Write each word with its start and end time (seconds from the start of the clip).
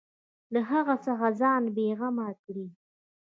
له 0.53 0.59
هغه 0.71 0.95
څخه 1.05 1.27
ځان 1.41 1.63
بېغمه 1.75 2.29
کړي. 2.43 2.67